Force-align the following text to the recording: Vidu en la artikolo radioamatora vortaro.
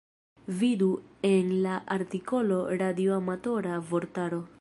Vidu 0.59 0.87
en 1.27 1.51
la 1.65 1.75
artikolo 1.97 2.57
radioamatora 2.83 3.77
vortaro. 3.91 4.41